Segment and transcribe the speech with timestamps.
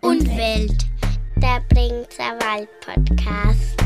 [0.00, 0.86] und Welt.
[1.36, 3.76] Der Bringter Wald Podcast.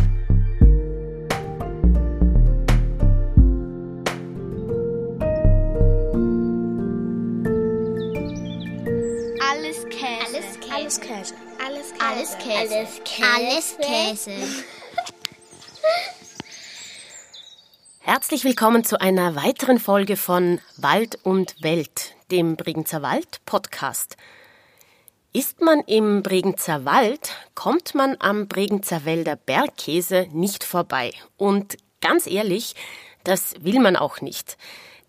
[9.40, 10.74] Alles Käse.
[10.74, 11.34] Alles Käse.
[11.64, 12.04] Alles Käse.
[12.04, 12.74] Alles Käse.
[12.74, 13.24] Alles Käse.
[13.24, 14.30] Alles Käse.
[14.30, 14.64] Alles Käse.
[18.00, 24.16] Herzlich willkommen zu einer weiteren Folge von Wald und Welt, dem Bregenzer Wald Podcast.
[25.36, 31.11] Ist man im Bregenzer Wald, kommt man am Bregenzer Wälder Bergkäse nicht vorbei.
[31.36, 32.77] Und ganz ehrlich,
[33.25, 34.56] das will man auch nicht.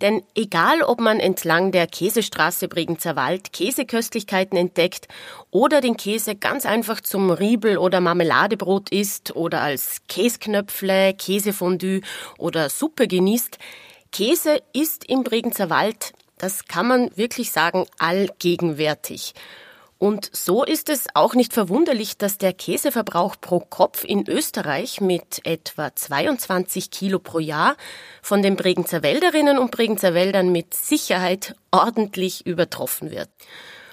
[0.02, 5.07] Denn egal, ob man entlang der Käsestraße Bregenzer Wald Käseköstlichkeiten entdeckt
[5.52, 12.02] oder den Käse ganz einfach zum Riebel- oder Marmeladebrot isst oder als Käsknöpfle, Käsefondue
[12.39, 13.59] oder Suppe genießt,
[14.11, 19.35] Käse ist im Bregenzer Wald, das kann man wirklich sagen, allgegenwärtig.
[19.98, 25.45] Und so ist es auch nicht verwunderlich, dass der Käseverbrauch pro Kopf in Österreich mit
[25.45, 27.78] etwa 22 Kilo pro Jahr
[28.22, 33.30] von den Bregenzer Wälderinnen und Bregenzer Wäldern mit Sicherheit ordentlich übertroffen wird.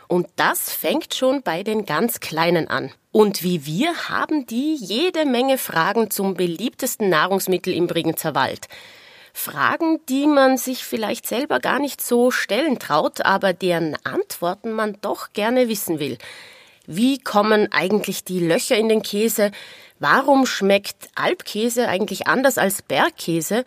[0.08, 2.90] Und das fängt schon bei den ganz Kleinen an.
[3.12, 8.66] Und wie wir haben die jede Menge Fragen zum beliebtesten Nahrungsmittel im Bregenzer Wald.
[9.32, 14.98] Fragen, die man sich vielleicht selber gar nicht so stellen traut, aber deren Antworten man
[15.00, 16.18] doch gerne wissen will.
[16.86, 19.50] Wie kommen eigentlich die Löcher in den Käse?
[19.98, 23.64] Warum schmeckt Alpkäse eigentlich anders als Bergkäse?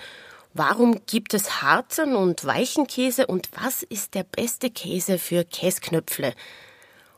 [0.54, 6.34] Warum gibt es harten und weichen Käse und was ist der beste Käse für Käsknöpfle?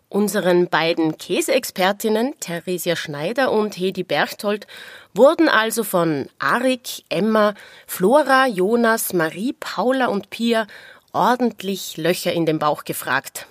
[0.09, 4.65] Unseren beiden Käseexpertinnen, Theresia Schneider und Hedi Berchtold,
[5.13, 7.55] wurden also von Arik, Emma,
[7.85, 10.65] Flora, Jonas, Marie, Paula und Pia
[11.11, 13.47] ordentlich Löcher in den Bauch gefragt.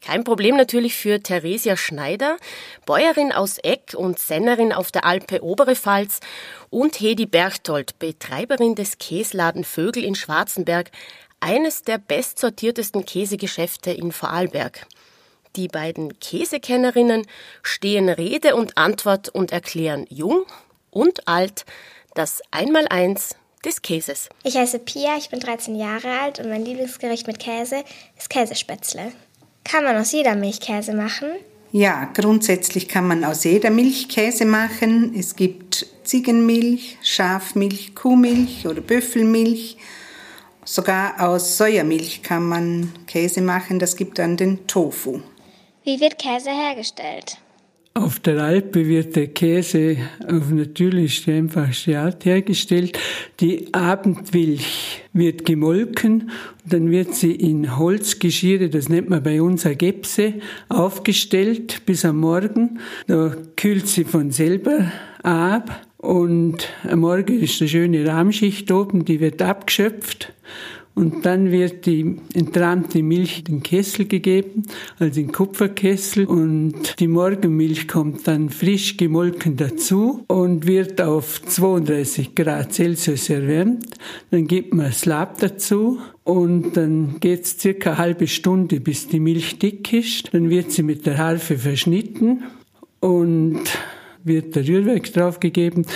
[0.00, 2.38] Kein Problem natürlich für Theresia Schneider,
[2.86, 6.20] Bäuerin aus Eck und Sennerin auf der Alpe Obere Pfalz
[6.70, 10.90] und Hedi Berchtold, Betreiberin des Käsladen Vögel in Schwarzenberg,
[11.38, 14.86] eines der bestsortiertesten Käsegeschäfte in Vorarlberg.
[15.56, 17.26] Die beiden Käsekennerinnen
[17.62, 20.44] stehen Rede und Antwort und erklären jung
[20.90, 21.66] und alt
[22.14, 24.28] das Einmaleins des Käses.
[24.44, 27.84] Ich heiße Pia, ich bin 13 Jahre alt und mein Lieblingsgericht mit Käse
[28.16, 29.12] ist Käsespätzle.
[29.64, 31.28] Kann man aus jeder Milch Käse machen?
[31.70, 35.14] Ja, grundsätzlich kann man aus jeder Milch Käse machen.
[35.18, 39.76] Es gibt Ziegenmilch, Schafmilch, Kuhmilch oder Büffelmilch.
[40.64, 43.78] Sogar aus Sojamilch kann man Käse machen.
[43.78, 45.22] Das gibt dann den Tofu.
[45.84, 47.38] Wie wird Käse hergestellt?
[47.94, 52.98] Auf der Alpe wird der Käse auf natürlichste, einfachste Art hergestellt.
[53.40, 56.30] Die Abendmilch wird gemolken,
[56.64, 60.34] dann wird sie in Holzgeschirre, das nennt man bei uns eine Gepse,
[60.68, 62.78] aufgestellt bis am Morgen.
[63.08, 64.92] Da kühlt sie von selber
[65.24, 70.32] ab und am Morgen ist eine schöne Rahmschicht oben, die wird abgeschöpft
[70.94, 74.64] und dann wird die entrahmte Milch in den Kessel gegeben,
[74.98, 76.26] also in Kupferkessel.
[76.26, 83.86] Und die Morgenmilch kommt dann frisch gemolken dazu und wird auf 32 Grad Celsius erwärmt.
[84.30, 89.58] Dann gibt man Slab dazu und dann geht's circa eine halbe Stunde, bis die Milch
[89.58, 90.34] dick ist.
[90.34, 92.42] Dann wird sie mit der Harfe verschnitten
[93.00, 93.62] und
[94.24, 95.86] wird der Rührwerk draufgegeben,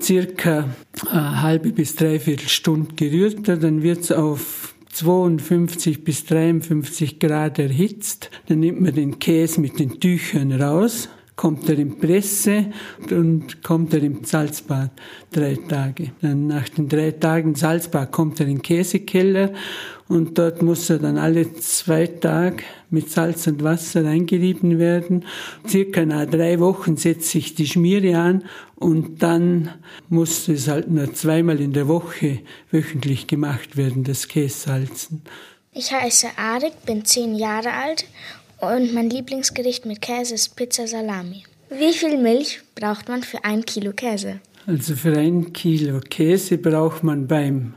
[0.00, 0.68] circa
[1.10, 8.30] eine halbe bis dreiviertel Stunde gerührt, dann wird es auf 52 bis 53 Grad erhitzt.
[8.46, 12.66] Dann nimmt man den Käse mit den Tüchern raus, kommt er in Presse
[13.10, 14.90] und kommt er im Salzbad
[15.32, 16.12] drei Tage.
[16.20, 19.52] Dann nach den drei Tagen Salzbad kommt er in den Käsekeller
[20.08, 25.24] und dort muss er dann alle zwei Tage mit Salz und Wasser eingerieben werden.
[25.66, 28.44] Circa nach drei Wochen setzt sich die Schmiere an
[28.76, 29.70] und dann
[30.08, 32.40] muss es halt nur zweimal in der Woche
[32.70, 35.22] wöchentlich gemacht werden, das Kässalzen.
[35.72, 38.04] Ich heiße Arik, bin zehn Jahre alt
[38.66, 41.44] und mein Lieblingsgericht mit Käse ist Pizza Salami.
[41.70, 44.40] Wie viel Milch braucht man für ein Kilo Käse?
[44.66, 47.74] Also für ein Kilo Käse braucht man beim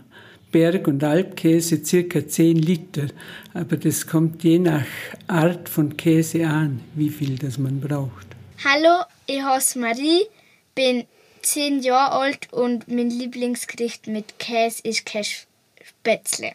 [0.51, 3.07] Berg- und Alpkäse circa 10 Liter.
[3.53, 4.85] Aber das kommt je nach
[5.27, 8.27] Art von Käse an, wie viel das man braucht.
[8.63, 10.25] Hallo, ich heiße Marie,
[10.73, 11.05] bin
[11.41, 16.53] 10 Jahre alt und mein Lieblingsgericht mit Käse ist Kässpätzle.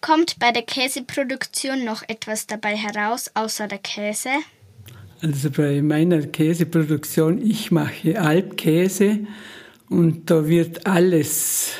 [0.00, 4.30] Kommt bei der Käseproduktion noch etwas dabei heraus, außer der Käse?
[5.20, 9.18] Also bei meiner Käseproduktion, ich mache Alpkäse
[9.90, 11.72] und da wird alles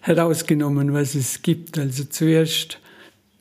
[0.00, 1.78] herausgenommen, was es gibt.
[1.78, 2.80] Also zuerst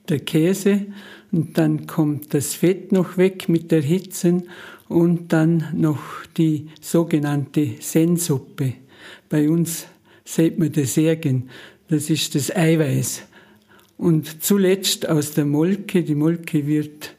[0.10, 0.86] der Käse
[1.32, 4.44] und dann kommt das Fett noch weg mit der Hitze
[4.88, 6.02] und dann noch
[6.38, 8.74] die sogenannte Sensuppe.
[9.30, 9.88] Bei uns
[10.24, 11.50] sieht man das Särgen,
[11.88, 13.24] das ist das Eiweiß.
[14.00, 17.16] Und zuletzt aus der Molke, die Molke wird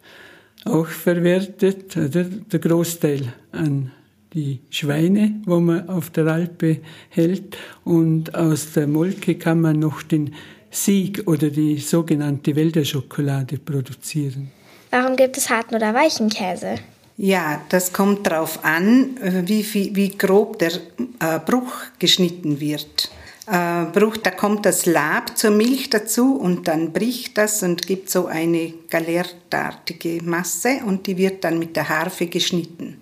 [0.64, 2.24] auch verwertet, oder?
[2.24, 3.92] der Großteil an
[4.32, 6.78] die Schweine, wo man auf der Alpe
[7.10, 7.58] hält.
[7.84, 10.34] Und aus der Molke kann man noch den
[10.70, 14.50] Sieg oder die sogenannte Wälderschokolade produzieren.
[14.90, 16.76] Warum gibt es harten oder weichen Käse?
[17.18, 20.72] Ja, das kommt darauf an, wie, wie, wie grob der
[21.18, 23.10] äh, Bruch geschnitten wird.
[23.50, 28.08] Äh, Bruch, da kommt das Lab zur Milch dazu und dann bricht das und gibt
[28.08, 33.00] so eine galertartige Masse und die wird dann mit der Harfe geschnitten.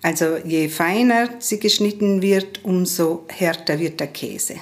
[0.00, 4.54] Also je feiner sie geschnitten wird, umso härter wird der Käse.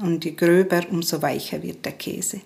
[0.00, 2.40] Und je gröber, umso weicher wird der Käse.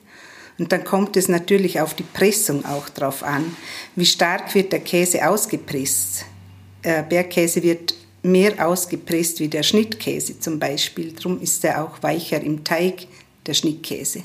[0.58, 3.56] Und dann kommt es natürlich auf die Pressung auch drauf an.
[3.94, 6.26] Wie stark wird der Käse ausgepresst?
[6.82, 7.94] Äh, Bergkäse wird
[8.26, 11.12] mehr ausgepresst wie der Schnittkäse zum Beispiel.
[11.12, 13.06] Darum ist er auch weicher im Teig,
[13.46, 14.22] der Schnittkäse.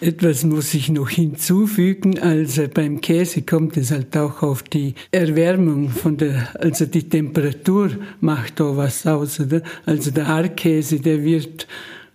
[0.00, 2.18] Etwas muss ich noch hinzufügen.
[2.18, 7.90] Also beim Käse kommt es halt auch auf die Erwärmung von der, also die Temperatur
[8.20, 9.62] macht da was aus, oder?
[9.86, 11.66] Also der Hartkäse, der wird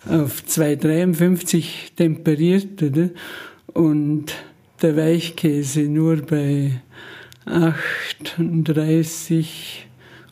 [0.07, 3.09] auf 253 temperiert, oder?
[3.73, 4.33] Und
[4.81, 6.81] der Weichkäse nur bei
[7.45, 9.88] 38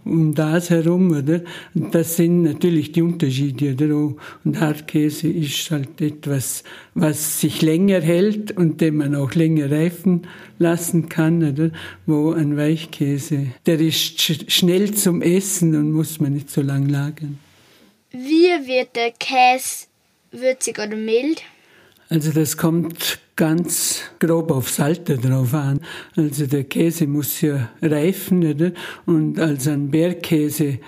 [0.09, 1.41] um das herum, oder?
[1.73, 4.15] Und das sind natürlich die Unterschiede, oder?
[4.43, 6.63] Und Hartkäse ist halt etwas,
[6.93, 10.27] was sich länger hält und den man auch länger reifen
[10.59, 11.71] lassen kann, oder?
[12.05, 16.87] Wo ein Weichkäse, der ist sch schnell zum Essen und muss man nicht so lang
[16.87, 17.39] lagern.
[18.11, 19.87] Wie wird der Käse
[20.31, 21.43] würzig oder mild?
[22.09, 25.81] Also das kommt ganz grob aufs Alter drauf an.
[26.15, 28.71] Also der Käse muss ja reifen, oder?
[29.05, 30.79] Und als ein Bergkäse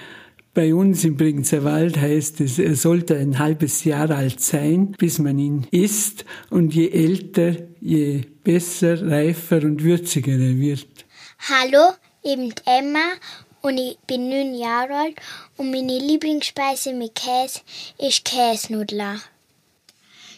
[0.54, 5.19] bei uns im Bregenzer Wald heißt es, er sollte ein halbes Jahr alt sein, bis
[5.19, 6.25] man ihn isst.
[6.50, 10.88] Und je älter, je besser, reifer und würziger er wird.
[11.50, 11.94] Hallo,
[12.24, 13.12] ich bin Emma
[13.62, 15.16] und ich bin neun Jahre alt
[15.57, 17.60] und meine Lieblingsspeise mit Käse
[17.98, 19.18] ist Käsnudler.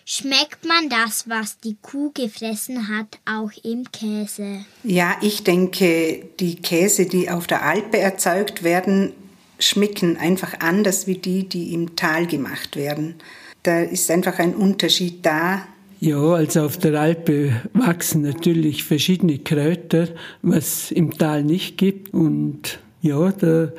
[0.05, 4.65] Schmeckt man das, was die Kuh gefressen hat, auch im Käse?
[4.83, 9.13] Ja, ich denke, die Käse, die auf der Alpe erzeugt werden,
[9.59, 13.15] schmecken einfach anders wie die, die im Tal gemacht werden.
[13.63, 15.61] Da ist einfach ein Unterschied da.
[15.99, 20.07] Ja, also auf der Alpe wachsen natürlich verschiedene Kräuter,
[20.41, 22.11] was im Tal nicht gibt.
[22.11, 23.73] Und ja, der,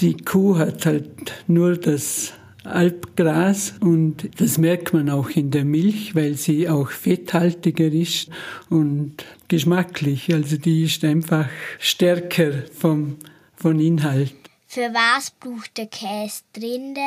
[0.00, 2.32] die Kuh hat halt nur das
[2.74, 8.28] Alpgras und das merkt man auch in der Milch, weil sie auch fetthaltiger ist
[8.70, 10.32] und geschmacklich.
[10.32, 11.48] Also die ist einfach
[11.78, 13.16] stärker vom,
[13.54, 14.34] von Inhalt.
[14.66, 17.00] Für was braucht der Käse Rinde?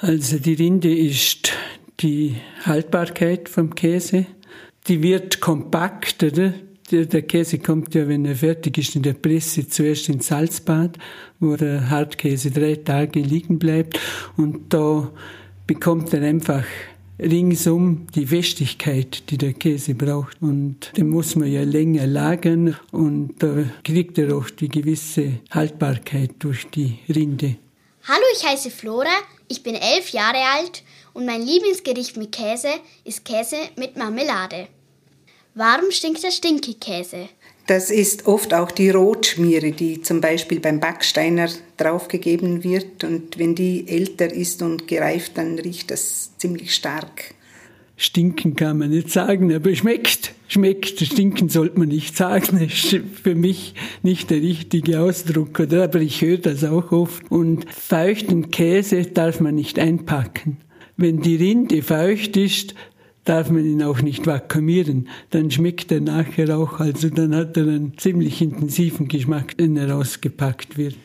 [0.00, 1.52] Also die Rinde ist
[2.00, 4.26] die Haltbarkeit vom Käse.
[4.86, 6.54] Die wird kompakt, oder?
[6.90, 10.98] Der Käse kommt ja, wenn er fertig ist, in der Presse zuerst ins Salzbad,
[11.38, 13.98] wo der Hartkäse drei Tage liegen bleibt.
[14.36, 15.10] Und da
[15.66, 16.64] bekommt er einfach
[17.20, 20.36] ringsum die Festigkeit, die der Käse braucht.
[20.40, 26.32] Und den muss man ja länger lagern und da kriegt er auch die gewisse Haltbarkeit
[26.38, 27.56] durch die Rinde.
[28.08, 29.14] Hallo, ich heiße Flora,
[29.48, 32.70] ich bin elf Jahre alt und mein Lieblingsgericht mit Käse
[33.04, 34.68] ist Käse mit Marmelade.
[35.54, 37.28] Warum stinkt der Stinkekäse?
[37.66, 43.04] Das ist oft auch die Rotschmiere, die zum Beispiel beim Backsteiner draufgegeben wird.
[43.04, 47.34] Und wenn die älter ist und gereift, dann riecht das ziemlich stark.
[47.96, 50.34] Stinken kann man nicht sagen, aber schmeckt.
[50.48, 50.98] Schmeckt.
[51.00, 52.58] Stinken sollte man nicht sagen.
[52.60, 55.84] Das ist für mich nicht der richtige Ausdruck, oder?
[55.84, 57.30] Aber ich höre das auch oft.
[57.30, 60.56] Und feuchten Käse darf man nicht einpacken.
[60.96, 62.74] Wenn die Rinde feucht ist,
[63.30, 65.08] darf man ihn auch nicht vakuumieren.
[65.30, 69.96] Dann schmeckt er nachher auch, also dann hat er einen ziemlich intensiven Geschmack, wenn er
[69.96, 70.96] ausgepackt wird.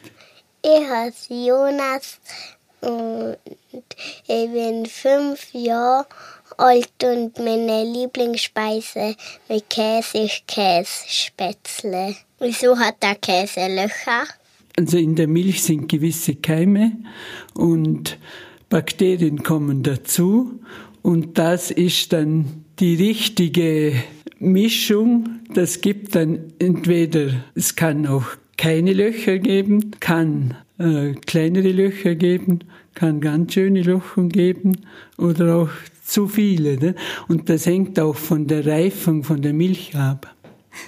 [0.63, 2.19] Ich heiße Jonas
[2.81, 3.37] und
[4.27, 6.07] ich bin fünf Jahre
[6.57, 9.15] alt und meine Lieblingsspeise
[9.47, 12.15] mit Käse ist Kässpätzle.
[12.39, 14.23] Wieso hat der Käse Löcher?
[14.75, 16.93] Also in der Milch sind gewisse Keime
[17.53, 18.17] und
[18.69, 20.59] Bakterien kommen dazu
[21.05, 23.93] und das ist dann die richtige
[24.39, 25.39] Mischung.
[25.53, 28.25] Das gibt dann entweder, es kann auch
[28.57, 32.61] keine Löcher geben, kann äh, kleinere Löcher geben,
[32.95, 34.77] kann ganz schöne Löcher geben
[35.19, 35.69] oder auch
[36.03, 36.77] zu viele.
[36.77, 36.95] Ne?
[37.27, 40.33] Und das hängt auch von der Reifung von der Milch ab.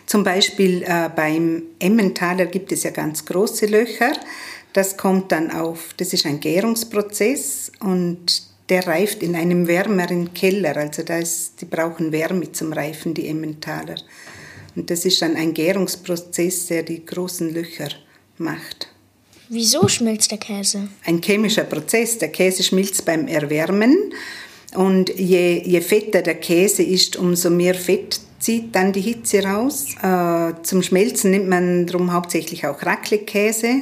[0.07, 4.13] Zum Beispiel äh, beim Emmentaler gibt es ja ganz große Löcher.
[4.73, 10.75] Das kommt dann auf, das ist ein Gärungsprozess und der reift in einem wärmeren Keller.
[10.75, 13.95] Also da ist, die brauchen Wärme zum Reifen, die Emmentaler.
[14.75, 17.89] Und das ist dann ein Gärungsprozess, der die großen Löcher
[18.37, 18.89] macht.
[19.49, 20.89] Wieso schmilzt der Käse?
[21.05, 22.17] Ein chemischer Prozess.
[22.17, 24.13] Der Käse schmilzt beim Erwärmen.
[24.75, 29.95] Und je, je fetter der Käse ist, umso mehr Fett zieht dann die Hitze raus.
[30.03, 33.81] Äh, zum Schmelzen nimmt man darum hauptsächlich auch Raclette-Käse.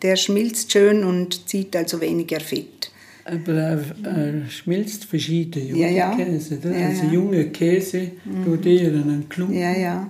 [0.00, 2.91] Der schmilzt schön und zieht also weniger Fett.
[3.24, 6.16] Aber er, er schmilzt verschiedene junge Ja, ja.
[6.16, 6.58] Käse.
[6.62, 7.12] Ja, also ja.
[7.12, 8.10] junge Käse
[8.44, 10.06] tut eher an einen Klumpen Ja, ja.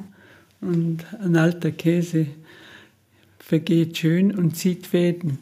[0.61, 2.27] und ein alter Käse
[3.39, 5.39] vergeht schön und zieht Fäden.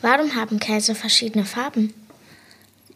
[0.00, 1.92] Warum haben Käse verschiedene Farben?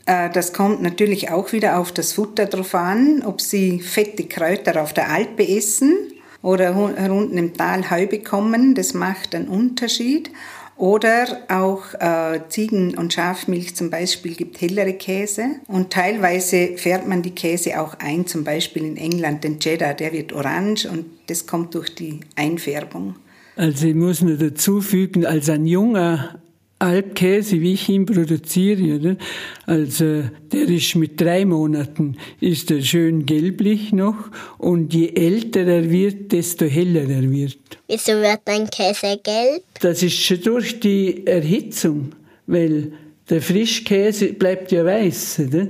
[0.06, 4.82] Äh, Das kommt natürlich auch wieder auf das Futter drauf an, ob sie fette Kräuter
[4.82, 5.94] auf der Alpe essen
[6.42, 8.74] oder unten im Tal Heu bekommen.
[8.74, 10.30] Das macht einen Unterschied.
[10.76, 15.56] Oder auch äh, Ziegen- und Schafmilch zum Beispiel gibt hellere Käse.
[15.68, 20.12] Und teilweise färbt man die Käse auch ein, zum Beispiel in England den Cheddar, der
[20.12, 23.16] wird orange und das kommt durch die Einfärbung.
[23.56, 26.38] Also ich muss noch dazu fügen, als ein junger
[26.78, 29.16] Alpkäse, wie ich ihn produziere, oder?
[29.64, 35.90] also der ist mit drei Monaten, ist er schön gelblich noch und je älter er
[35.90, 37.58] wird, desto heller er wird.
[37.88, 39.62] Wieso wird ein Käse gelb?
[39.80, 42.12] Das ist schon durch die Erhitzung,
[42.46, 42.92] weil
[43.30, 45.40] der Frischkäse bleibt ja weiß.
[45.48, 45.68] Oder?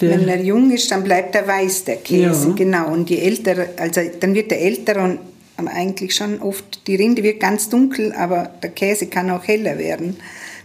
[0.00, 2.48] Der, Wenn er jung ist, dann bleibt er weiß, der Käse.
[2.48, 2.54] Ja.
[2.54, 2.92] Genau.
[2.92, 5.18] Und je älter, also dann wird er älter und
[5.66, 10.16] eigentlich schon oft, die Rinde wird ganz dunkel, aber der Käse kann auch heller werden.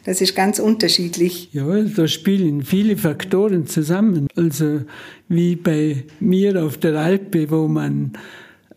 [0.06, 1.50] Das ist ganz unterschiedlich.
[1.54, 4.28] Ja, da spielen viele Faktoren zusammen.
[4.36, 4.82] Also
[5.30, 8.12] wie bei mir auf der Alpe, wo man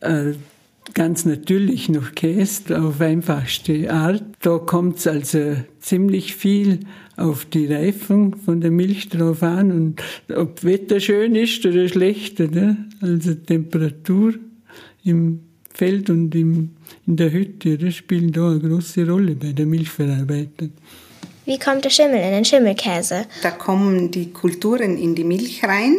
[0.01, 0.35] äh,
[0.95, 4.23] ganz natürlich noch käst auf einfachste Art.
[4.41, 6.81] Da kommt es also ziemlich viel
[7.17, 10.03] auf die Reifung von der Milch drauf an und
[10.35, 12.77] ob Wetter schön ist oder schlecht, oder?
[13.01, 14.35] also Temperatur
[15.05, 15.41] im
[15.77, 16.71] Feld und im,
[17.07, 20.73] in der Hütte, das spielen da eine große Rolle bei der Milchverarbeitung.
[21.45, 23.27] Wie kommt der Schimmel in den Schimmelkäse?
[23.43, 25.97] Da kommen die Kulturen in die Milch rein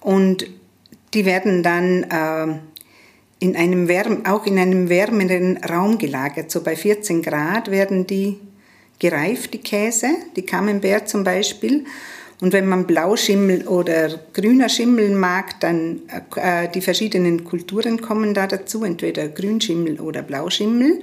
[0.00, 0.46] und
[1.14, 2.58] die werden dann äh,
[3.38, 6.50] in einem wärm, auch in einem wärmeren Raum gelagert.
[6.50, 8.38] So bei 14 Grad werden die
[8.98, 11.84] gereift, die Käse, die Camembert zum Beispiel.
[12.40, 16.02] Und wenn man Blauschimmel oder grüner Schimmel mag, dann
[16.36, 21.00] äh, die verschiedenen Kulturen kommen da dazu, entweder Grünschimmel oder Blauschimmel.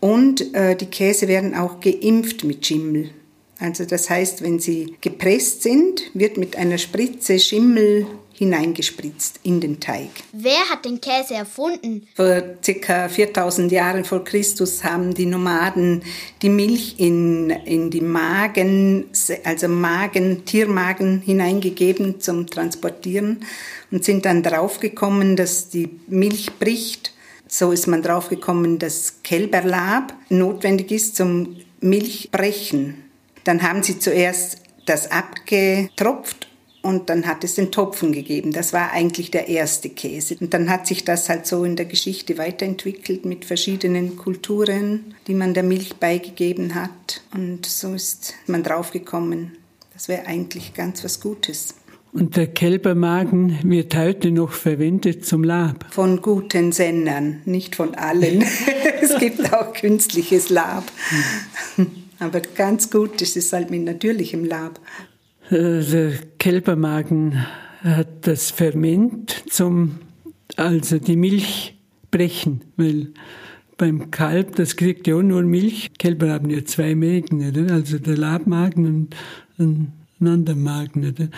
[0.00, 3.10] Und äh, die Käse werden auch geimpft mit Schimmel.
[3.58, 8.06] Also das heißt, wenn sie gepresst sind, wird mit einer Spritze Schimmel
[8.36, 10.10] hineingespritzt in den Teig.
[10.32, 12.06] Wer hat den Käse erfunden?
[12.14, 16.02] Vor circa 4000 Jahren vor Christus haben die Nomaden
[16.42, 19.06] die Milch in, in die Magen,
[19.44, 23.44] also Magen, Tiermagen hineingegeben zum Transportieren
[23.90, 27.12] und sind dann draufgekommen, dass die Milch bricht.
[27.48, 33.04] So ist man draufgekommen, dass Kälberlab notwendig ist zum Milchbrechen.
[33.44, 36.45] Dann haben sie zuerst das abgetropft
[36.86, 38.52] und dann hat es den Topfen gegeben.
[38.52, 40.36] Das war eigentlich der erste Käse.
[40.40, 45.34] Und dann hat sich das halt so in der Geschichte weiterentwickelt mit verschiedenen Kulturen, die
[45.34, 47.22] man der Milch beigegeben hat.
[47.34, 49.56] Und so ist man draufgekommen.
[49.92, 51.74] Das wäre eigentlich ganz was Gutes.
[52.12, 55.86] Und der Kälbermagen wird heute noch verwendet zum Lab.
[55.90, 58.44] Von guten Sendern, nicht von allen.
[59.02, 60.84] es gibt auch künstliches Lab.
[62.20, 64.80] Aber ganz gut ist es halt mit natürlichem Lab.
[65.50, 67.44] Äh, Der Kälbermagen
[67.82, 69.96] hat das Ferment zum,
[70.56, 71.76] also die Milch
[72.10, 73.08] brechen, weil
[73.76, 75.90] beim Kalb, das kriegt ja nur Milch.
[75.98, 77.74] Kälber haben ja zwei Mägen, oder?
[77.74, 79.16] also der Labmagen und
[79.58, 79.92] ein
[80.26, 81.06] anderer Magen.
[81.08, 81.28] Oder?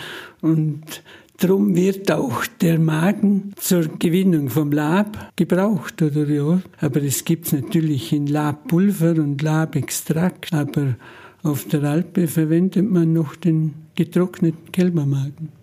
[0.41, 1.03] Und
[1.39, 6.61] Drum wird auch der Magen zur Gewinnung vom Lab gebraucht, oder ja.
[6.81, 10.53] Aber es gibt's natürlich in Labpulver und Labextrakt.
[10.53, 10.95] Aber
[11.43, 15.59] auf der Alpe verwendet man noch den getrockneten Kälbermagen.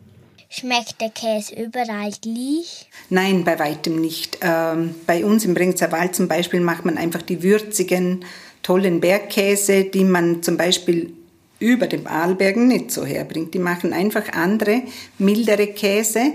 [0.49, 2.89] Schmeckt der Käse überall gleich?
[3.11, 4.39] Nein, bei weitem nicht.
[4.43, 8.25] Ähm, bei uns im Bringzer Wald zum Beispiel macht man einfach die würzigen,
[8.63, 11.13] tollen Bergkäse, die man zum Beispiel
[11.59, 13.55] über den Arlbergen nicht so herbringt.
[13.55, 14.83] Die machen einfach andere,
[15.19, 16.33] mildere Käse.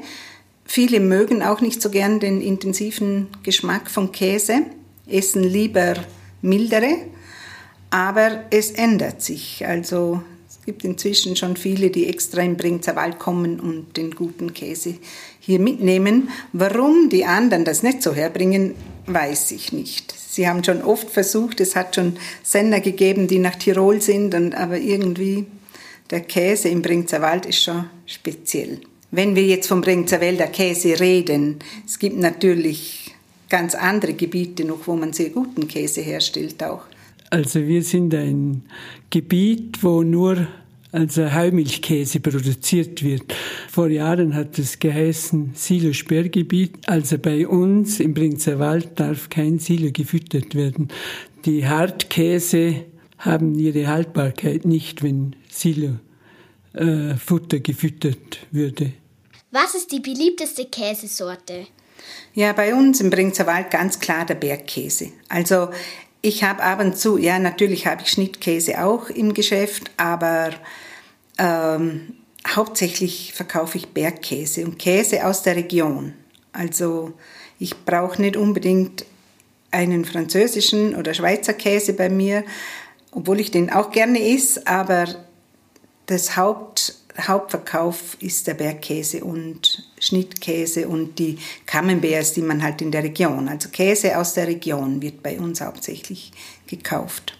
[0.65, 4.61] Viele mögen auch nicht so gern den intensiven Geschmack von Käse,
[5.07, 5.95] essen lieber
[6.41, 6.97] mildere,
[7.91, 9.67] aber es ändert sich.
[9.67, 14.53] Also es gibt inzwischen schon viele, die extra im Bringzer Wald kommen und den guten
[14.53, 14.95] Käse
[15.39, 16.29] hier mitnehmen.
[16.53, 18.73] Warum die anderen das nicht so herbringen,
[19.05, 20.13] weiß ich nicht.
[20.17, 24.55] Sie haben schon oft versucht, es hat schon Sender gegeben, die nach Tirol sind, und,
[24.55, 25.45] aber irgendwie
[26.09, 28.79] der Käse im Bringzer Wald ist schon speziell.
[29.11, 33.13] Wenn wir jetzt vom Bringzer Wälder Käse reden, es gibt natürlich
[33.49, 36.83] ganz andere Gebiete noch, wo man sehr guten Käse herstellt auch.
[37.31, 38.63] Also wir sind ein
[39.09, 40.47] Gebiet, wo nur
[40.91, 43.33] also Heumilchkäse produziert wird.
[43.69, 46.77] Vor Jahren hat es geheißen Silo-Sperrgebiet.
[46.87, 50.89] Also bei uns im Bringzer Wald darf kein Silo gefüttert werden.
[51.45, 52.83] Die Hartkäse
[53.17, 58.91] haben ihre Haltbarkeit nicht, wenn Silo-Futter äh, gefüttert würde.
[59.51, 61.67] Was ist die beliebteste Käsesorte?
[62.33, 65.11] Ja, bei uns im Bringzer Wald ganz klar der Bergkäse.
[65.29, 65.69] Also
[66.21, 70.51] ich habe ab und zu, ja, natürlich habe ich Schnittkäse auch im Geschäft, aber
[71.37, 72.15] ähm,
[72.47, 76.13] hauptsächlich verkaufe ich Bergkäse und Käse aus der Region.
[76.53, 77.13] Also
[77.59, 79.05] ich brauche nicht unbedingt
[79.71, 82.43] einen französischen oder Schweizer Käse bei mir,
[83.11, 85.05] obwohl ich den auch gerne esse, aber
[86.05, 92.91] das Haupt, Hauptverkauf ist der Bergkäse und Schnittkäse und die Camemberts, die man halt in
[92.91, 96.31] der Region, also Käse aus der Region wird bei uns hauptsächlich
[96.67, 97.37] gekauft.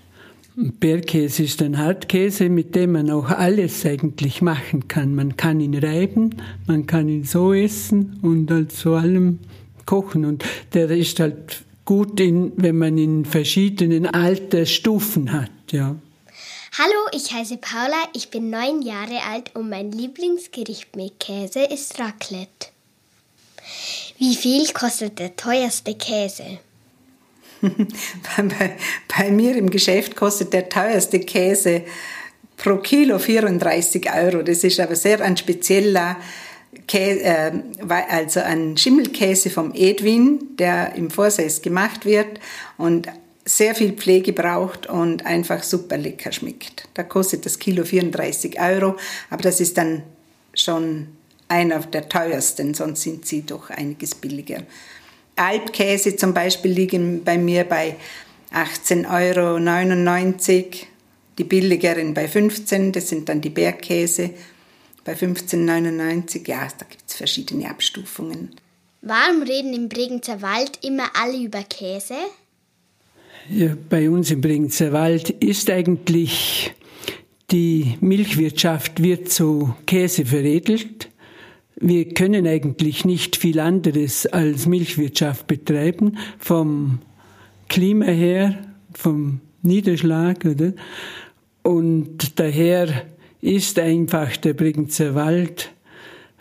[0.55, 5.15] Bergkäse ist ein Hartkäse, mit dem man auch alles eigentlich machen kann.
[5.15, 6.35] Man kann ihn reiben,
[6.67, 9.39] man kann ihn so essen und halt zu allem
[9.85, 10.25] kochen.
[10.25, 15.95] Und der ist halt gut, in, wenn man in verschiedenen Altersstufen hat, ja.
[16.77, 21.99] Hallo, ich heiße Paula, ich bin neun Jahre alt und mein Lieblingsgericht mit Käse ist
[21.99, 22.69] Raclette.
[24.17, 26.59] Wie viel kostet der teuerste Käse?
[27.61, 28.77] bei,
[29.17, 31.83] bei, mir im Geschäft kostet der teuerste Käse
[32.55, 34.41] pro Kilo 34 Euro.
[34.41, 36.15] Das ist aber sehr ein spezieller
[36.87, 37.51] Käse, äh,
[38.07, 42.39] also ein Schimmelkäse vom Edwin, der im Vorsess gemacht wird
[42.77, 43.09] und
[43.57, 46.87] sehr viel Pflege braucht und einfach super lecker schmeckt.
[46.93, 48.97] Da kostet das Kilo 34 Euro,
[49.29, 50.03] aber das ist dann
[50.53, 51.07] schon
[51.47, 54.63] einer der teuersten, sonst sind sie doch einiges billiger.
[55.35, 57.95] Alpkäse zum Beispiel liegen bei mir bei
[58.53, 60.65] 18,99 Euro,
[61.37, 64.31] die billigeren bei 15, das sind dann die Bergkäse
[65.03, 68.55] bei 15,99 Ja, da gibt es verschiedene Abstufungen.
[69.01, 72.15] Warum reden im Bregenzer Wald immer alle über Käse?
[73.89, 76.73] Bei uns im Bregenzer Wald ist eigentlich
[77.49, 81.11] die Milchwirtschaft wird zu Käse veredelt
[81.81, 86.99] wir können eigentlich nicht viel anderes als Milchwirtschaft betreiben, vom
[87.67, 88.57] Klima her,
[88.93, 90.73] vom Niederschlag, oder?
[91.63, 93.05] Und daher
[93.41, 95.71] ist einfach der Bregenzer Wald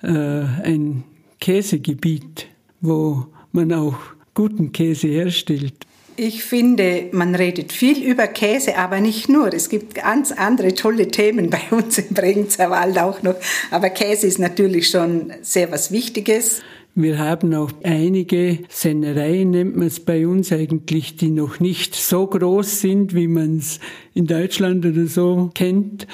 [0.03, 1.05] äh, ein
[1.41, 2.47] Käsegebiet,
[2.83, 3.97] wo man auch
[4.35, 5.87] guten Käse herstellt.
[6.23, 9.55] Ich finde, man redet viel über Käse, aber nicht nur.
[9.55, 13.37] Es gibt ganz andere tolle Themen bei uns im Bregenzer Wald auch noch.
[13.71, 16.61] Aber Käse ist natürlich schon sehr was Wichtiges.
[16.95, 22.27] Wir haben auch einige Sennereien, nennt man es bei uns eigentlich, die noch nicht so
[22.27, 23.81] groß sind, wie man es
[24.13, 26.07] in Deutschland oder so kennt.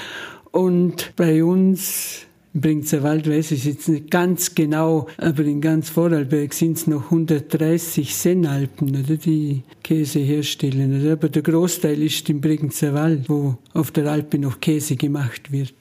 [0.53, 2.26] Und bei uns
[2.61, 7.05] Bringzer Wald weiß ich jetzt nicht ganz genau, aber in ganz Vorarlberg sind es noch
[7.05, 11.01] 130 Sennalpen, oder, die Käse herstellen.
[11.01, 11.13] Oder?
[11.13, 15.75] Aber der Großteil ist im Bringzer Wald, wo auf der Alpe noch Käse gemacht wird.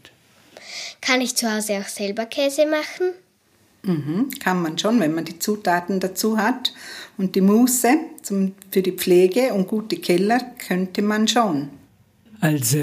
[1.02, 3.14] Kann ich zu Hause auch selber Käse machen?
[3.84, 6.74] Mhm, kann man schon, wenn man die Zutaten dazu hat.
[7.18, 11.70] Und die Muße zum, für die Pflege und gute Keller könnte man schon.
[12.42, 12.80] Also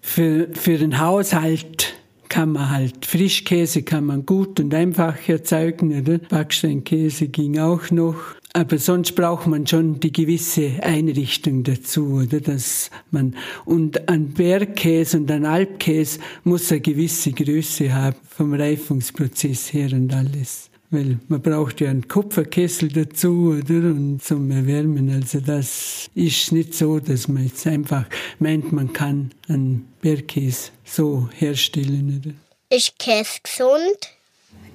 [0.00, 1.94] für, für den Haushalt
[2.28, 6.18] kann man halt Frischkäse kann man gut und einfach erzeugen, oder?
[6.18, 8.16] Backsteinkäse ging auch noch.
[8.52, 12.40] Aber sonst braucht man schon die gewisse Einrichtung dazu, oder?
[12.40, 13.34] Dass man,
[13.64, 20.14] und ein Bergkäse und ein Alpkäse muss eine gewisse Größe haben, vom Reifungsprozess her und
[20.14, 23.90] alles weil man braucht ja einen Kupferkessel dazu, oder?
[23.90, 25.10] Und zum Erwärmen.
[25.10, 28.06] Also das ist nicht so, dass man jetzt einfach
[28.38, 32.34] meint, man kann einen Bergkäse so herstellen, oder?
[32.76, 34.14] Ist Käse gesund?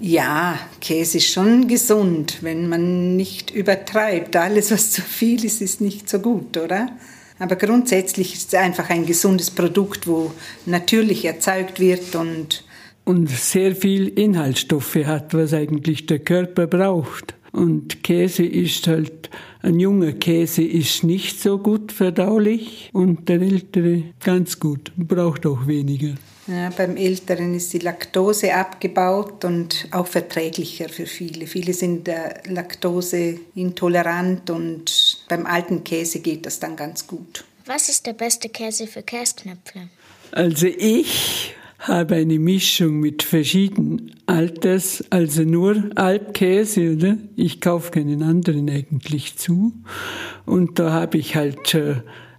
[0.02, 4.36] Ja, Käse ist schon gesund, wenn man nicht übertreibt.
[4.36, 6.90] Alles, was zu viel ist, ist nicht so gut, oder?
[7.40, 10.32] Aber grundsätzlich ist es einfach ein gesundes Produkt, wo
[10.66, 12.64] natürlich erzeugt wird und
[13.10, 17.34] und sehr viel Inhaltsstoffe hat, was eigentlich der Körper braucht.
[17.52, 19.32] Und Käse ist halt,
[19.64, 25.66] ein junger Käse ist nicht so gut verdaulich und der ältere ganz gut, braucht auch
[25.66, 26.14] weniger.
[26.46, 31.48] Ja, beim Älteren ist die Laktose abgebaut und auch verträglicher für viele.
[31.48, 32.14] Viele sind äh,
[32.46, 37.44] Laktose intolerant und beim alten Käse geht das dann ganz gut.
[37.66, 39.90] Was ist der beste Käse für Käsknöpfe?
[40.32, 47.18] Also ich habe eine Mischung mit verschiedenen Alters, also nur Alpkäse, oder?
[47.36, 49.74] Ich kaufe keinen anderen eigentlich zu.
[50.46, 51.76] Und da habe ich halt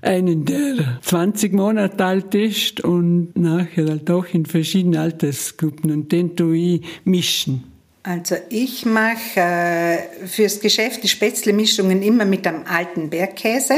[0.03, 6.37] einen, der 20 Monate alt ist und nachher halt auch in verschiedenen Altersgruppen und den
[6.37, 7.64] tue ich mischen.
[8.03, 13.74] Also ich mache äh, fürs Geschäft die Spätzle-Mischungen immer mit einem alten Bergkäse,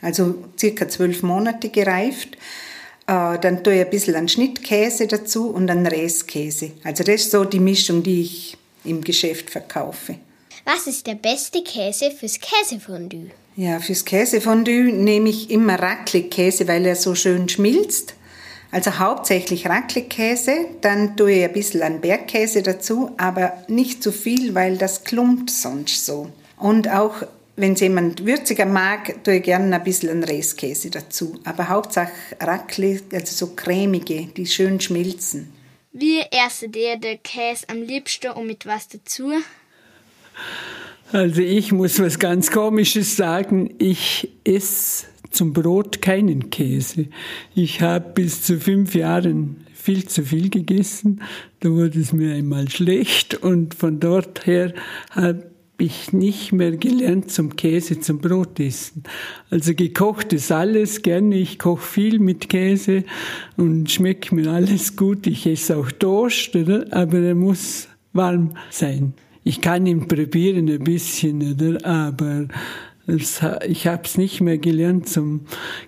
[0.00, 2.38] also circa zwölf Monate gereift.
[3.06, 6.72] Äh, dann tue ich ein bisschen einen Schnittkäse dazu und einen Räskäse.
[6.84, 10.16] Also das ist so die Mischung, die ich im Geschäft verkaufe.
[10.64, 13.30] Was ist der beste Käse fürs Käsefondue?
[13.56, 18.14] Ja, fürs Käsefondue nehme ich immer Raclette-Käse, weil er so schön schmilzt.
[18.72, 24.54] Also hauptsächlich Raclette-Käse, dann tue ich ein bisschen an Bergkäse dazu, aber nicht zu viel,
[24.54, 26.30] weil das klumpt sonst so.
[26.58, 27.22] Und auch
[27.56, 31.40] wenn es jemand würziger mag, tue ich gerne ein bisschen an Räskäse dazu.
[31.44, 35.52] Aber Hauptsache Raclette, also so cremige, die schön schmilzen.
[35.92, 39.32] Wie erstet ihr den Käse am liebsten und mit was dazu?
[41.12, 43.74] Also ich muss was ganz Komisches sagen.
[43.78, 47.06] Ich esse zum Brot keinen Käse.
[47.54, 51.22] Ich habe bis zu fünf Jahren viel zu viel gegessen.
[51.60, 54.74] Da wurde es mir einmal schlecht und von dort her
[55.10, 59.02] habe ich nicht mehr gelernt zum Käse, zum Brot essen.
[59.50, 61.36] Also gekocht ist alles gerne.
[61.36, 63.04] Ich koche viel mit Käse
[63.56, 65.26] und schmeckt mir alles gut.
[65.26, 66.86] Ich esse auch Toast, oder?
[66.90, 69.14] aber er muss warm sein.
[69.44, 71.84] Ich kann ihn probieren ein bisschen, oder?
[71.84, 72.48] aber
[73.06, 75.42] ich habe es nicht mehr gelernt zum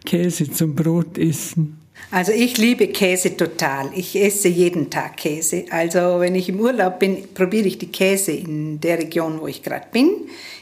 [0.05, 1.77] Käse, zum Brot essen.
[2.10, 3.90] Also ich liebe Käse total.
[3.94, 5.66] Ich esse jeden Tag Käse.
[5.70, 9.62] Also wenn ich im Urlaub bin, probiere ich die Käse in der Region, wo ich
[9.62, 10.10] gerade bin.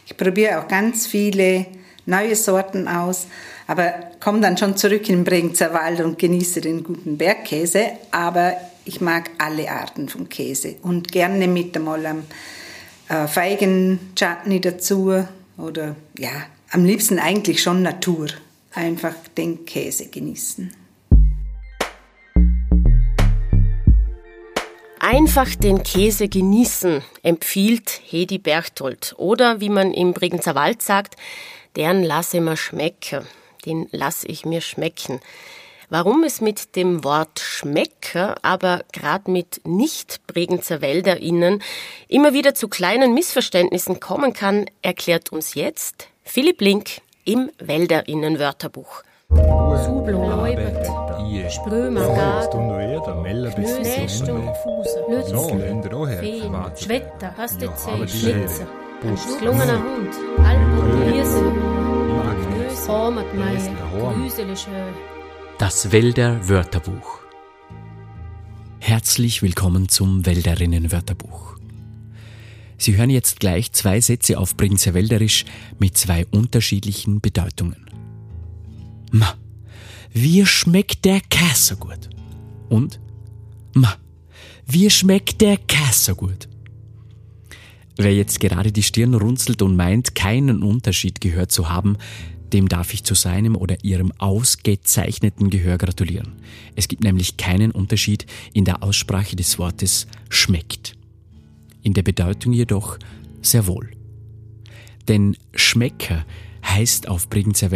[0.07, 1.67] Ich probiere auch ganz viele
[2.05, 3.27] neue Sorten aus,
[3.69, 7.91] aber komme dann schon zurück in den Bregenzer Wald und genieße den guten Bergkäse.
[8.11, 12.25] Aber ich mag alle Arten von Käse und gerne mit einmal am
[13.09, 15.25] äh, Feigen-Chutney dazu
[15.59, 16.31] oder ja,
[16.73, 18.27] am liebsten eigentlich schon Natur.
[18.75, 20.86] Einfach den Käse genießen.
[24.99, 29.15] Einfach den Käse genießen, empfiehlt Hedi Berchtold.
[29.19, 31.17] Oder wie man im Bregenzer Wald sagt,
[31.77, 33.27] deren lasse mir schmecken.
[33.67, 35.21] Den lasse ich mir schmecken.
[35.89, 41.63] Warum es mit dem Wort Schmecker, aber gerade mit nicht-Bregenzer WälderInnen
[42.09, 49.05] immer wieder zu kleinen Missverständnissen kommen kann, erklärt uns jetzt Philipp Link im WälderInnen-Wörterbuch.
[51.27, 52.69] Sublo, Leubert, Sprömer, Garten,
[53.55, 54.55] Knöstung,
[55.09, 58.67] Lützel, Feen, Schwetter, Hastezell, Schlitzer,
[59.39, 61.53] Schlungener Hund, Alpen, Hirsel,
[62.87, 63.75] Hormatmeier,
[64.15, 64.71] Grüsele Schö.
[65.59, 67.21] Das Wälder Wörterbuch.
[68.79, 71.57] Herzlich willkommen zum Wälderinnen Wörterbuch.
[72.79, 75.45] Sie hören jetzt gleich zwei Sätze auf Prinzer Wälderisch
[75.79, 77.87] mit zwei unterschiedlichen Bedeutungen.
[79.11, 79.35] Ma,
[80.13, 82.11] wie schmeckt der Käse gut?
[82.69, 83.01] Und
[83.75, 83.97] Ma,
[84.67, 86.49] wie schmeckt der Käse gut?
[87.97, 91.97] Wer jetzt gerade die Stirn runzelt und meint, keinen Unterschied gehört zu haben,
[92.53, 96.35] dem darf ich zu seinem oder ihrem ausgezeichneten Gehör gratulieren.
[96.75, 100.95] Es gibt nämlich keinen Unterschied in der Aussprache des Wortes schmeckt.
[101.83, 102.99] In der Bedeutung jedoch
[103.43, 103.91] sehr wohl.
[105.09, 106.25] Denn Schmecker
[106.77, 107.71] heißt auf Bregenzer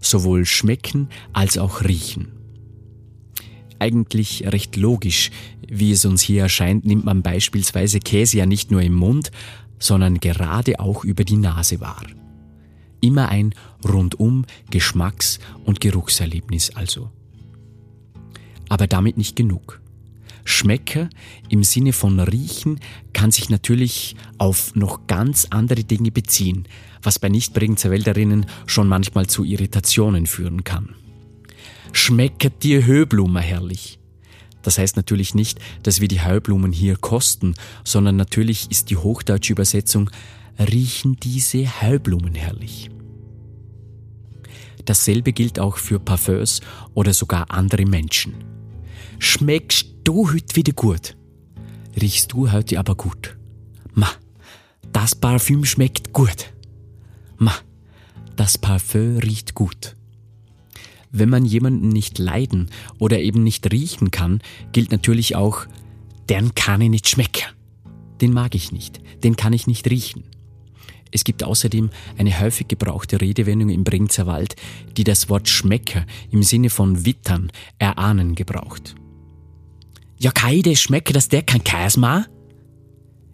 [0.00, 2.32] sowohl schmecken als auch riechen.
[3.78, 5.30] Eigentlich recht logisch,
[5.66, 9.30] wie es uns hier erscheint, nimmt man beispielsweise Käse ja nicht nur im Mund,
[9.78, 12.02] sondern gerade auch über die Nase wahr.
[13.00, 17.10] Immer ein rundum Geschmacks- und Geruchserlebnis also.
[18.68, 19.80] Aber damit nicht genug.
[20.44, 21.08] Schmecker
[21.48, 22.80] im Sinne von riechen
[23.14, 26.66] kann sich natürlich auf noch ganz andere Dinge beziehen,
[27.02, 30.94] was bei Nichtbregenzer Wälderinnen schon manchmal zu Irritationen führen kann.
[31.92, 33.98] Schmeckert dir Höblume herrlich?
[34.62, 39.52] Das heißt natürlich nicht, dass wir die Heublumen hier kosten, sondern natürlich ist die hochdeutsche
[39.52, 40.10] Übersetzung
[40.58, 42.90] riechen diese Heublumen herrlich.
[44.84, 46.60] Dasselbe gilt auch für Parfums
[46.94, 48.34] oder sogar andere Menschen.
[49.18, 51.16] Schmeckst du heute wieder gut?
[52.00, 53.36] Riechst du heute aber gut?
[53.92, 54.08] Ma,
[54.92, 56.52] das Parfüm schmeckt gut.
[57.38, 57.54] Ma,
[58.36, 59.96] das Parfüm riecht gut.
[61.10, 64.40] Wenn man jemanden nicht leiden oder eben nicht riechen kann,
[64.72, 65.66] gilt natürlich auch,
[66.28, 67.44] den kann ich nicht schmecken.
[68.20, 70.24] Den mag ich nicht, den kann ich nicht riechen.
[71.10, 74.56] Es gibt außerdem eine häufig gebrauchte Redewendung im Bregenzer Wald,
[74.96, 78.94] die das Wort Schmecker im Sinne von wittern, erahnen gebraucht.
[80.18, 82.28] Ja, Kaide, schmecke, dass der kein Käse mag?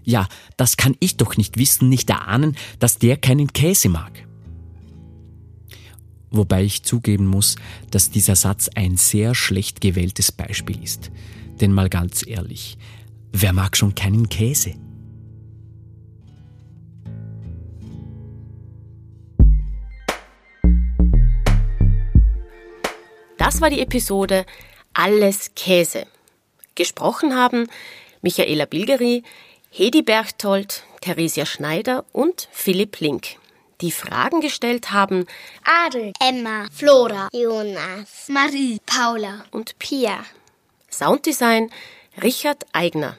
[0.05, 4.12] Ja, das kann ich doch nicht wissen, nicht erahnen, dass der keinen Käse mag.
[6.31, 7.57] Wobei ich zugeben muss,
[7.90, 11.11] dass dieser Satz ein sehr schlecht gewähltes Beispiel ist.
[11.61, 12.77] Denn mal ganz ehrlich,
[13.33, 14.75] wer mag schon keinen Käse?
[23.38, 24.45] Das war die Episode
[24.93, 26.07] Alles Käse.
[26.75, 27.69] Gesprochen haben
[28.23, 29.23] Michaela Bilgeri,
[29.77, 33.39] Hedi Berchtold, Theresia Schneider und Philipp Link.
[33.81, 35.27] Die Fragen gestellt haben
[35.65, 40.25] Adel, Emma, Flora, Jonas, Marie, Paula und Pia.
[40.93, 41.73] Sounddesign
[42.23, 43.17] Richard Eigner.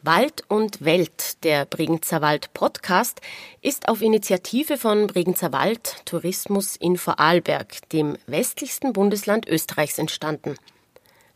[0.00, 3.20] Wald und Welt, der Bregenzer Wald Podcast,
[3.60, 10.54] ist auf Initiative von Bregenzer Wald Tourismus in Vorarlberg, dem westlichsten Bundesland Österreichs, entstanden.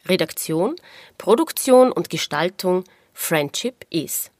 [0.06, 0.76] Redaktion,
[1.18, 4.30] Produktion und Gestaltung Friendship is.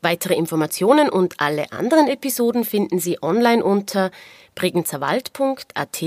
[0.00, 4.10] Weitere Informationen und alle anderen Episoden finden Sie online unter
[4.54, 6.04] bregenzerwald.at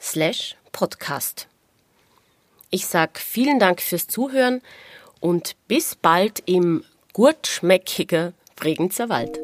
[0.00, 1.48] slash podcast.
[2.70, 4.60] Ich sag vielen Dank fürs Zuhören
[5.20, 9.40] und bis bald im gut schmeckiger Bregenzer Wald.